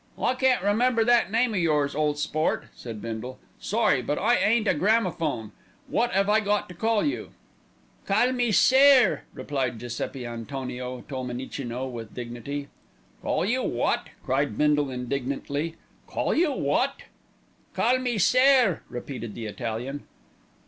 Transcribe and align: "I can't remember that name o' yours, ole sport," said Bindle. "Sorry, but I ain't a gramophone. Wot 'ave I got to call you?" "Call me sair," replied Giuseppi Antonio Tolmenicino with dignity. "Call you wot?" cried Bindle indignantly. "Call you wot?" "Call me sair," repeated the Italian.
"I 0.17 0.33
can't 0.33 0.63
remember 0.63 1.05
that 1.05 1.29
name 1.31 1.53
o' 1.53 1.57
yours, 1.57 1.93
ole 1.93 2.15
sport," 2.15 2.69
said 2.73 3.03
Bindle. 3.03 3.37
"Sorry, 3.59 4.01
but 4.01 4.17
I 4.17 4.35
ain't 4.37 4.67
a 4.67 4.73
gramophone. 4.73 5.51
Wot 5.87 6.11
'ave 6.15 6.31
I 6.31 6.39
got 6.39 6.67
to 6.69 6.73
call 6.73 7.05
you?" 7.05 7.33
"Call 8.07 8.31
me 8.31 8.51
sair," 8.51 9.25
replied 9.35 9.77
Giuseppi 9.79 10.25
Antonio 10.25 11.01
Tolmenicino 11.07 11.87
with 11.87 12.15
dignity. 12.15 12.67
"Call 13.21 13.45
you 13.45 13.61
wot?" 13.61 14.09
cried 14.23 14.57
Bindle 14.57 14.89
indignantly. 14.89 15.75
"Call 16.07 16.33
you 16.33 16.51
wot?" 16.51 17.03
"Call 17.75 17.99
me 17.99 18.17
sair," 18.17 18.81
repeated 18.89 19.35
the 19.35 19.45
Italian. 19.45 20.07